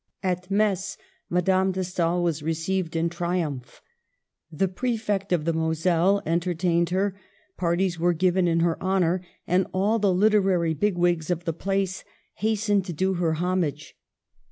[0.23, 0.97] At Metz
[1.29, 3.83] Madame de Stael was received in tri umph.
[4.51, 7.13] The Prefect of the Moselle entertained her,
[7.55, 12.03] parties were given in her honor, and all the literary big wigs of the place
[12.37, 13.95] hastened to do her homage.